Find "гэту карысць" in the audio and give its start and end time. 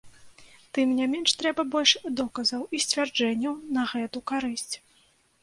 3.95-4.75